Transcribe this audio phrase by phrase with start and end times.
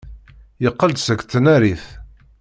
[0.63, 1.83] Yeqqel-d seg tnarit.